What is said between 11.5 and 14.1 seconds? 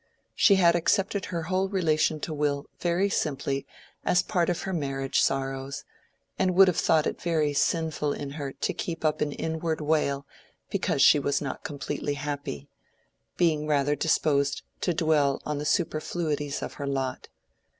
completely happy, being rather